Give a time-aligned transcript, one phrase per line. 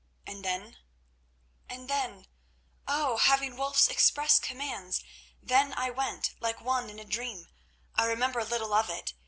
[0.25, 0.79] "And then?"
[1.69, 3.17] "And then—oh!
[3.17, 5.03] having Wulf's express commands,
[5.43, 7.49] then I went, like one in a dream.
[7.93, 9.13] I remember little of it.